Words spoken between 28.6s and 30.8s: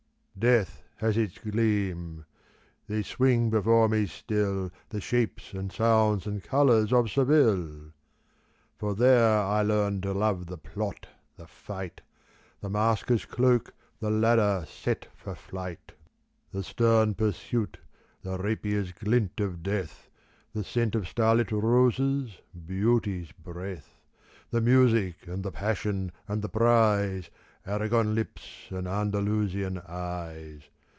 and Andalusian eyes.